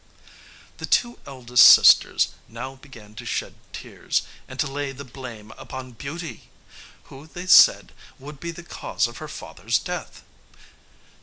[0.77, 5.91] The two eldest sisters now began to shed tears, and to lay the blame upon
[5.91, 6.49] Beauty,
[7.03, 10.23] who, they said, would be the cause of her father's death.